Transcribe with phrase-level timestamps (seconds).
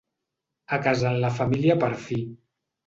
[0.79, 2.21] A casa en la família per fi.